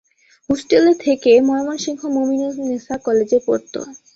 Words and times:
হোষ্টেলে 0.49 0.93
থেকে 1.05 1.31
ময়মনসিংহ 1.47 2.01
মমিনুন্নেসা 2.15 2.95
কলেজে 3.05 3.39
পড়ত। 3.47 3.73